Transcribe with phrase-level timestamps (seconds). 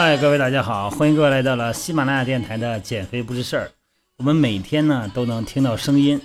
[0.00, 3.72] 嗨，各位大家好，欢迎各位来到了喜马拉雅电台的减肥不是事儿。
[4.16, 6.22] 我们每天呢都能听到声音，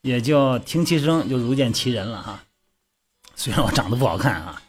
[0.00, 2.40] 也就听其声就如见其人了哈。
[3.36, 4.62] 虽然我长得不好看啊，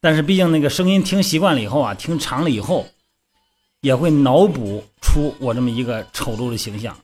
[0.00, 2.86] 但是毕竟那个声音听习惯了以后啊，听长了以后，
[3.80, 6.96] 也会脑补出我这么一个丑陋的形象。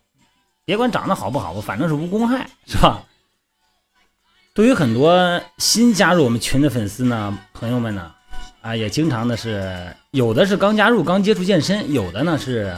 [0.64, 3.02] 别管长得好不好吧，反正是无公害，是吧？
[4.54, 8.12] 对于很多新加入我们群的粉丝呢，朋友们呢。
[8.62, 12.74] 啊，也经常的是，有的是刚加入、刚接触健身，有的呢是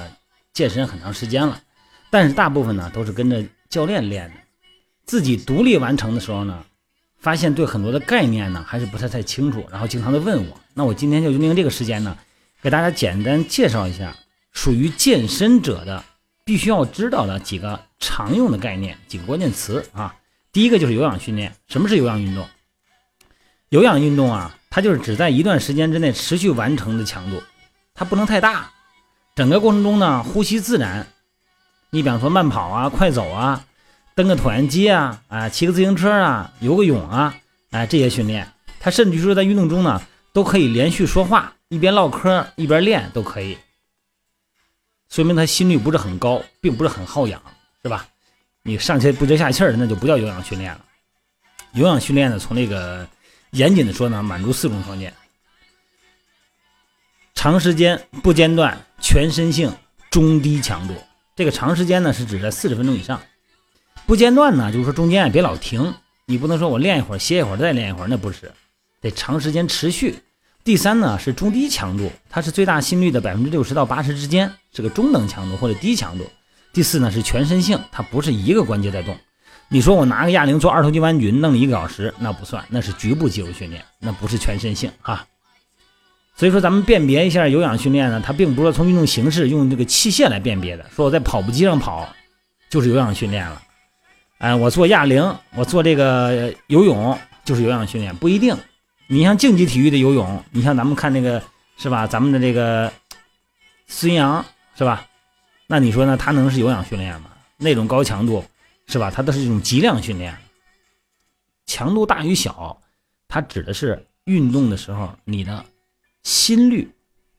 [0.53, 1.63] 健身很长时间了，
[2.11, 4.35] 但是大部分呢都是跟着教练练的。
[5.07, 6.65] 自己独立完成的时候呢，
[7.21, 10.61] 发现对很多的概念呢还是不太太清楚，然后经常的问我。
[10.75, 12.19] 那我今天就利用这个时间呢，
[12.61, 14.17] 给大家简单介绍一下
[14.51, 16.03] 属于健身者的
[16.45, 20.17] 必须要知道的几个常用的概念、几个关键词啊。
[20.51, 21.55] 第一个就是有氧训练。
[21.69, 22.49] 什么是有氧运动？
[23.69, 24.58] 有氧运动啊。
[24.71, 27.43] 它就是只在一段时间之内持续完成的强度，
[27.95, 28.71] 它不能太大。
[29.35, 31.07] 整个过程中呢，呼吸自然。
[31.91, 33.65] 你比方说慢跑啊、快走啊、
[34.15, 37.35] 蹬个椭圆机啊、啊骑个自行车啊、游个泳啊，
[37.71, 40.03] 哎这些训练，它甚至说在运动中呢
[40.33, 43.57] 都可以连续说话，一边唠嗑一边练都可以。
[45.09, 47.41] 说明他心率不是很高，并不是很耗氧，
[47.83, 48.07] 是吧？
[48.63, 50.85] 你上气不接下气儿，那就不叫有氧训练了。
[51.73, 53.09] 有氧训练呢，从那个。
[53.51, 55.15] 严谨的说呢，满足四种条件：
[57.35, 59.73] 长时间不间断、全身性、
[60.11, 60.95] 中低强度。
[61.35, 63.23] 这个长时间呢是指在四十分钟以上，
[64.07, 65.95] 不间断呢就是说中间别老停，
[66.27, 68.53] 你不能说我练一会儿歇一会儿再练一会儿，那不是，
[69.01, 70.19] 得长时间持续。
[70.65, 76.29] 第三呢是中低强度，它是最大心率的百分之六十到八十之间，是个中等强度或者低强度。
[76.73, 79.19] 第四呢是全身性，它不是一个关节在动。
[79.71, 85.27] 你说我拿个哑铃做二头肌弯举弄一个小时，那不算，那是局部肌肉训练，那不是全身性啊。
[86.35, 90.87] 所以说咱们辨别一下有氧训练呢，它并不是从运动形式用这个器械来辨别的。
[90.95, 92.09] 说我在跑步机上跑
[92.71, 93.61] 就是有氧训练了，
[94.39, 98.57] 哎，我做哑铃，我做这个游泳就是有氧训练，不一定。
[99.07, 101.43] 你像竞技体育的游泳，你像咱们看那个
[101.77, 102.07] 是吧？
[102.07, 102.91] 咱们的这个
[103.87, 104.43] 孙杨
[104.77, 105.05] 是吧？
[105.67, 106.17] 那你说呢？
[106.17, 107.31] 他能是有氧训练吗？
[107.59, 108.43] 那种高强度。
[108.89, 109.11] 是吧？
[109.11, 110.37] 它都是一种极量训练，
[111.67, 112.81] 强度大与小，
[113.29, 115.65] 它指的是运动的时候你的
[116.23, 116.91] 心率，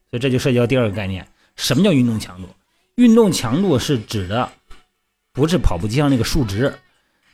[0.08, 2.48] 所以这就涉及到第二个概念：什么叫运动强度？
[2.94, 4.50] 运动强度是指的
[5.32, 6.72] 不是跑步机上那个数值，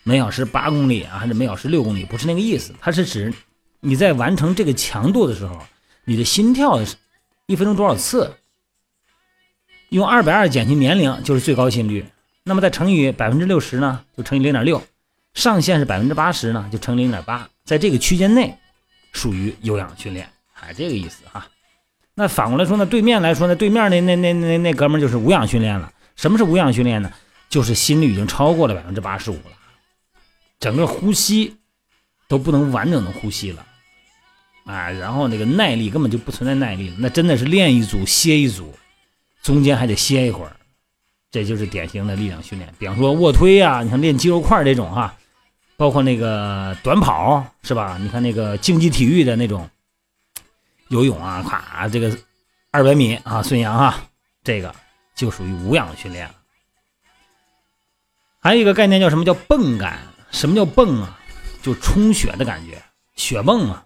[0.02, 2.04] 每小时八公里啊，还是每小时六公里？
[2.06, 3.32] 不是那个意思，它是指
[3.80, 5.60] 你在完成这个强度的时候，
[6.04, 6.80] 你的心跳
[7.46, 8.34] 一分钟多少次？
[9.90, 12.04] 用二百二减去年龄就是最高心率。
[12.48, 14.80] 那么再乘以百分之六十呢，就乘以零点六，
[15.34, 18.56] 上限是百分之八十呢，就乘零点八，在这个区间内
[19.12, 20.30] 属于有氧训练，
[20.60, 21.44] 哎，这个意思哈。
[22.14, 25.92] 那反过来说呢，对面来说呢，对面那那那那那哥们就是无氧训练了。
[26.14, 27.12] 什么是无氧训练呢？
[27.48, 29.56] 就是心率已经超过了百分之八十五了，
[30.60, 31.56] 整个呼吸
[32.28, 33.66] 都不能完整的呼吸了，
[34.66, 38.72] 啊，然后那个耐力根本就不存在耐力了，那真的是练一组歇一组，
[39.42, 40.56] 中间还得歇一会儿。
[41.30, 45.14] 这就是典型的力量训练，比方说卧推啊，你看练肌肉块这种哈，
[45.76, 47.98] 包括那个短跑是吧？
[48.00, 49.68] 你看那个竞技体育的那种
[50.88, 52.16] 游泳啊，咵这个
[52.70, 54.00] 二百米啊，孙杨哈，
[54.44, 54.74] 这个
[55.14, 56.34] 就属于无氧训练了。
[58.40, 59.98] 还有一个概念叫什么叫泵感？
[60.30, 61.18] 什么叫泵啊？
[61.62, 62.80] 就充血的感觉，
[63.16, 63.84] 血泵啊，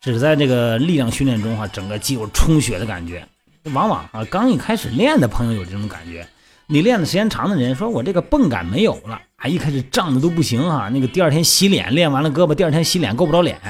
[0.00, 3.26] 只在这个力量训练中哈，整个肌肉充血的感觉。
[3.74, 6.26] 往往啊，刚一开始练的朋友有这种感觉。
[6.68, 10.88] 你练的时间长的人，说我这个泵感没有了，啊，一开始胀的都不行哈。
[10.88, 13.60] 那个第二天洗脸，练完了胳膊，第二天洗脸够不着脸，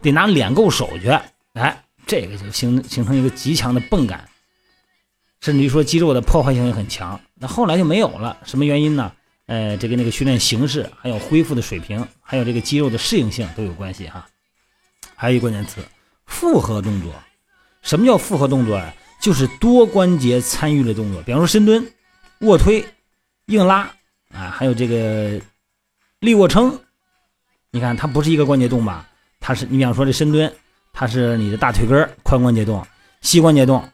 [0.00, 1.08] 得拿脸够手去。
[1.52, 4.28] 哎，这个就形形成一个极强的泵感，
[5.40, 7.20] 甚至于说肌肉的破坏性也很强。
[7.34, 9.12] 那后来就没有了，什么原因呢？
[9.46, 14.26] 呃，这个那个训练形式，还有恢复的水平，还有这个肌肉的适应性都有关系哈。
[15.14, 15.80] 还有一个关键词，
[16.26, 17.12] 复合动作。
[17.82, 18.92] 什么叫复合动作啊？
[19.20, 21.86] 就是多关节参与的动作，比方说深蹲。
[22.42, 22.84] 卧推、
[23.46, 23.88] 硬拉
[24.32, 25.40] 啊，还有这个
[26.18, 26.78] 立卧撑，
[27.70, 29.08] 你看它不是一个关节动吧？
[29.40, 30.52] 它是你比方说这深蹲，
[30.92, 32.84] 它是你的大腿根髋关节动、
[33.20, 33.88] 膝关节动，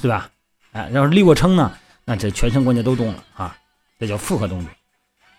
[0.00, 0.30] 对吧？
[0.72, 3.56] 哎，然后立卧撑呢，那这全身关节都动了啊，
[3.98, 4.70] 这叫复合动作。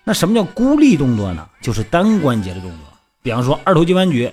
[0.03, 1.47] 那什么叫孤立动作呢？
[1.61, 2.79] 就是单关节的动作，
[3.21, 4.29] 比方说二头肌弯举，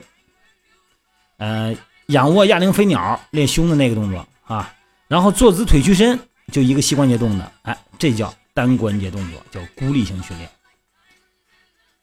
[1.36, 1.72] 呃，
[2.06, 4.74] 仰卧哑铃飞鸟练胸的那个动作啊，
[5.06, 6.18] 然后坐姿腿屈伸。
[6.50, 10.50] 就一个膝关节动的，哎，这叫单关节动作，叫孤立性训练。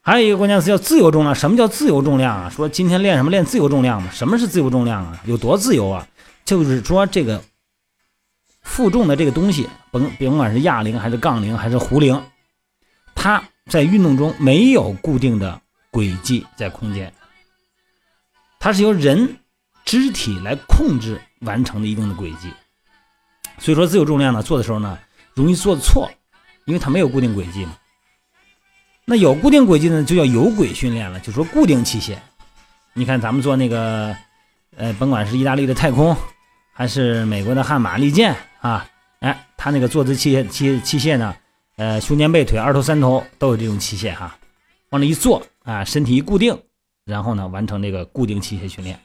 [0.02, 1.34] 还有一个关键词叫自由重量。
[1.34, 2.50] 什么叫自由重量啊？
[2.50, 3.32] 说今天练什么？
[3.32, 4.12] 练自由重量嘛？
[4.12, 5.20] 什么是自由重量啊？
[5.26, 6.08] 有多自由啊？
[6.46, 7.44] 就是说这个
[8.62, 12.24] 负重的这个东西，甭甭管是哑铃还是杠铃还是壶铃，
[13.16, 15.60] 它在运动中没有固定的
[15.90, 17.12] 轨迹在空间，
[18.60, 19.40] 它是由人
[19.86, 22.52] 肢体来控制完成的一定的轨迹。
[23.58, 24.98] 所以说自由重量呢做的时候呢
[25.34, 26.10] 容易做错，
[26.66, 27.76] 因为它没有固定轨迹嘛。
[29.06, 32.18] 那有固定轨迹呢就叫有轨训练了，就说固定器械。
[32.94, 34.16] 你看咱们做那个，
[34.78, 36.16] 呃，甭管是意大利的太空，
[36.74, 41.36] 还是美国的悍马利剑啊，哎，他那个坐姿器械器器械呢，
[41.76, 44.38] 呃，胸肩背腿二头三头都有这种器械哈，
[44.90, 46.58] 往那一坐啊，身体一固定，
[47.06, 49.00] 然后呢完成这个固定器械训练。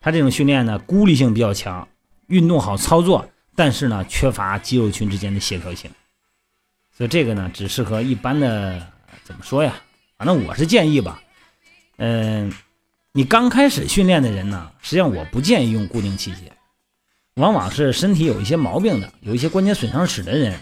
[0.00, 1.86] 他这种训练呢，孤立性比较强，
[2.26, 3.24] 运动好操作。
[3.54, 5.90] 但是呢，缺乏肌肉群之间的协调性，
[6.96, 8.86] 所以这个呢，只适合一般的，
[9.24, 9.74] 怎么说呀？
[10.16, 11.22] 反正我是建议吧，
[11.98, 12.52] 嗯，
[13.12, 16.50] 你刚开始训练的人呢，实际上我不建议用固定器械，
[17.34, 20.58] 往往是身体有一些毛病的，有一些关节损伤史的人，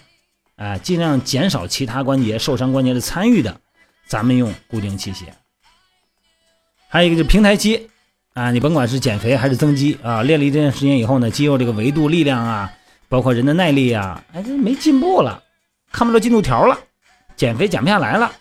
[0.56, 3.60] 啊，尽量减少其他关节受伤关节的参与的，
[4.08, 5.26] 咱们用固定器械。
[6.88, 7.88] 还有一个就是平台期，
[8.32, 12.72] 啊，你甭管是减肥还是增肌啊，练了一段时间以后呢，肌肉这个维度、力量啊。
[13.10, 15.42] 包括人的耐力啊，哎，这没进步了，
[15.90, 16.78] 看不到进度条了，
[17.36, 18.32] 减肥减不下来了，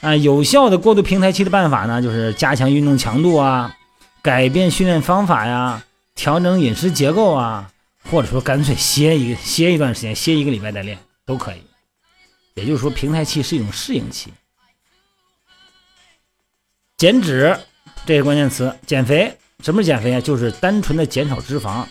[0.00, 3.76] 啊，有效的过渡平台期的办法呢，就是加强运动强度啊，
[4.22, 5.84] 改变训练方法呀，
[6.14, 7.70] 调整饮食结构啊，
[8.10, 11.62] 或者说干脆歇一歇一段时间，歇一个礼拜再练都可以。
[12.54, 14.32] 也就是说，平台期是一种适应期。
[16.96, 17.54] 减脂
[18.06, 20.20] 这个关键词，减肥什么是减肥啊？
[20.22, 21.84] 就是单纯的减少脂肪，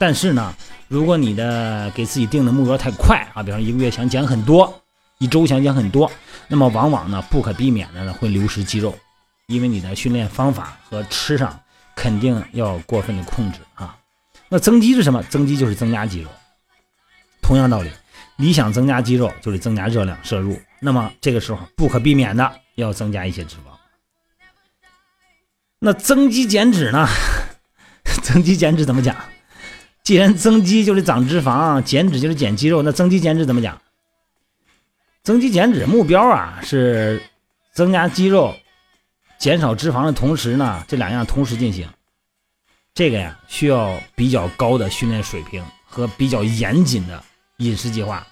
[0.00, 0.52] 但是呢。
[0.88, 4.82] 如果你的给自己定的目标太快啊，比方一个月想减很多，
[5.18, 6.10] 一周想减很多，
[6.48, 8.98] 那么往往呢不可避免的呢会流失肌肉，
[9.46, 11.56] 因为你的训练方法和吃上
[11.94, 13.96] 肯定要过分的控制啊。
[14.48, 15.22] 那增肌是什么？
[15.22, 16.28] 增肌就是增加肌肉。
[17.40, 17.90] 同样道理，
[18.34, 23.78] 你想增加肌肉，就得增加热量摄入，那么这个时候不可避免的要增加一些脂肪。
[25.78, 27.06] 那增肌减脂呢？
[28.24, 29.14] 增肌减脂怎么讲？
[30.10, 33.80] 既然增肌就是长脂肪，减脂就是减肌肉，那增肌减脂怎么讲？
[35.22, 37.22] 增肌减脂目标啊是
[37.72, 38.56] 增加肌肉、
[39.38, 41.88] 减少脂肪的同时呢，这两样同时进行。
[42.92, 47.22] 这个呀需要比较高的训练水平和比较严谨的
[47.58, 48.26] 饮食计划。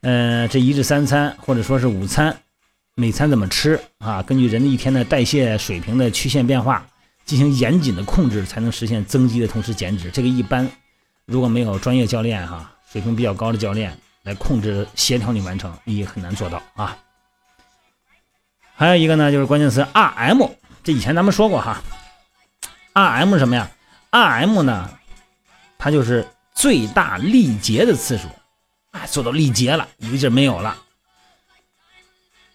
[0.00, 2.36] 呃，这一日三餐或者说是午餐，
[2.96, 4.24] 每餐怎么吃啊？
[4.24, 6.84] 根据人的一天的代谢水平的曲线变化
[7.24, 10.10] 进行严谨的控制，才能实现增肌的同时减脂。
[10.10, 10.68] 这个一般。
[11.30, 16.98] 如果没有专业教练哈，水平比较高的教练来控制协调你完成，你也很难做到啊。
[18.74, 20.50] 还有一个呢，就是关键词 RM，
[20.82, 21.80] 这以前咱们说过哈。
[22.94, 23.70] RM 什么呀
[24.10, 24.90] ？RM 呢，
[25.78, 28.26] 它就是最大力竭的次数，
[28.90, 30.76] 哎，做到力竭了，一个劲没有了。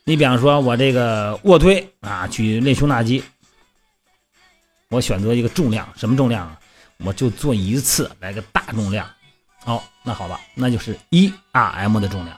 [0.03, 3.23] 你比方说，我这个卧推啊，举练胸大肌，
[4.89, 6.59] 我选择一个重量，什么重量啊？
[6.99, 9.09] 我就做一次，来个大重量，
[9.63, 12.37] 好，那好吧，那就是一 RM 的重量。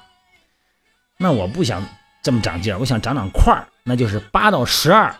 [1.17, 1.85] 那我不想
[2.21, 5.15] 这么长劲儿，我想长长块儿，那就是八到十二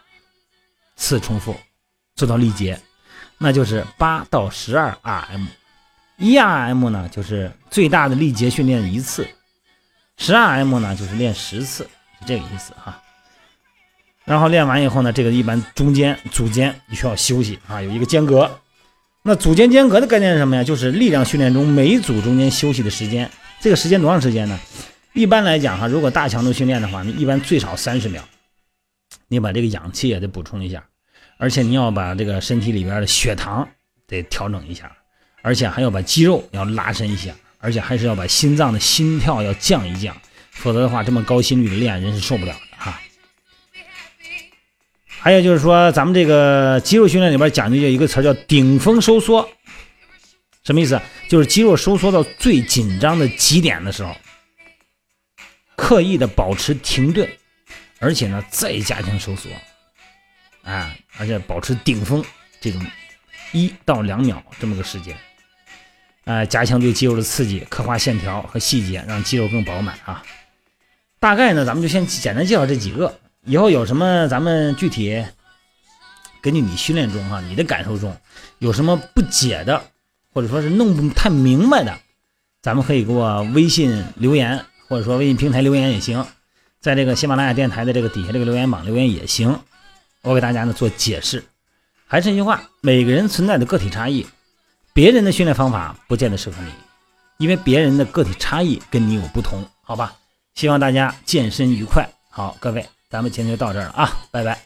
[0.96, 1.56] 次重复
[2.16, 2.80] 做到力竭，
[3.38, 5.48] 那就是八到十二 RM。
[6.18, 9.24] 一 RM 呢，就是最大的力竭训练一次；
[10.18, 11.84] 十 RM 呢，就是练十次，
[12.20, 13.02] 是这个意思哈。
[14.26, 18.60] 然后练完以后呢，这个一般中间组间你需要休息啊，有一个间隔。
[19.28, 20.64] 那组间间隔的概念是什么呀？
[20.64, 23.30] 就是力量训练中每组中间休息的时间。
[23.60, 24.58] 这个时间多长时间呢？
[25.12, 28.24] 一般来讲哈，如果大强度训练的话，你一般最少三十秒。
[29.28, 30.82] 你把这个氧气也得补充一下，
[31.38, 33.68] 而且你要把这个身体里边的血糖
[34.08, 34.90] 得调整一下，
[35.42, 40.16] 而且还要把肌肉要拉伸一下，而且还是要把心脏的心跳要降一降，
[40.52, 42.67] 否则的话，这么高心率的练人是受不了的。
[45.28, 49.46] 还有就是说，咱们这个肌肉训练里边讲究一个词叫顶峰收缩，
[50.64, 51.02] 什么意思？
[51.28, 54.16] 就是肌肉收缩到最紧张的极点的时候，
[55.76, 57.30] 刻意的保持停顿，
[58.00, 59.50] 而且呢再加强收缩，
[60.64, 62.24] 啊，而且保持顶峰
[62.62, 62.82] 这种
[63.52, 65.14] 一到两秒这么个时间，
[66.24, 70.24] 啊，加强对肌肉的刺激，刻画线条和细节，让肌肉更饱满啊。
[71.20, 73.20] 大概呢，咱们就先简单介绍这几个。
[73.48, 75.26] 以后有什么，咱们具体
[76.42, 78.14] 根据你训练中哈，你的感受中
[78.60, 79.82] 有什么不解的，
[80.34, 81.98] 或者说是弄不太明白的，
[82.62, 86.26] 咱们可以给我微信留言，或者说微信平台留言也行。
[86.82, 89.58] 在这个喜马拉雅电台的这个底下这个留言榜留言也行，
[90.24, 91.46] 我给大家呢做解释。
[92.06, 94.28] 还是那句话，每个人存在的个体差异，
[94.94, 96.72] 别人的训练方法不见得适合你，
[97.38, 100.18] 因为别人的个体差异跟你有不同，好吧？
[100.54, 102.86] 希望大家健身愉快，好，各位。
[103.10, 104.60] 咱们今天就到这儿了啊，拜拜。